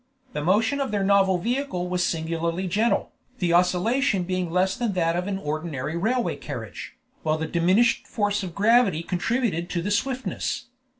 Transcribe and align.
The 0.33 0.43
motion 0.43 0.79
of 0.81 0.89
their 0.89 1.03
novel 1.03 1.37
vehicle 1.37 1.87
was 1.87 2.03
singularly 2.03 2.67
gentle, 2.67 3.11
the 3.37 3.53
oscillation 3.53 4.23
being 4.23 4.49
less 4.49 4.75
than 4.75 4.93
that 4.93 5.15
of 5.15 5.27
an 5.27 5.37
ordinary 5.37 5.95
railway 5.95 6.37
carriage, 6.37 6.95
while 7.21 7.37
the 7.37 7.45
diminished 7.45 8.07
force 8.07 8.41
of 8.41 8.55
gravity 8.55 9.03
contributed 9.03 9.69
to 9.69 9.81
the 9.83 9.91
swiftness. 9.91 10.69